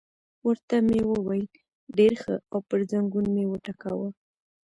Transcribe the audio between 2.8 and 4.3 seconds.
زنګون مې وټکاوه.